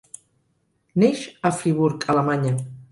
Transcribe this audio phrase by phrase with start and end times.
[1.03, 1.21] Neix
[1.51, 2.59] a Friburg, Alemanya.